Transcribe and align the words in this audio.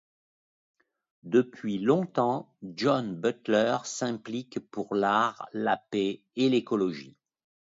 Depuis 1.25 1.77
longtemps 1.77 2.51
John 2.63 3.13
Butler 3.15 3.77
s'implique 3.83 4.59
pour 4.71 4.95
l'art, 4.95 5.47
la 5.53 5.77
paix 5.91 6.23
et 6.35 6.49
l'écologie. 6.49 7.15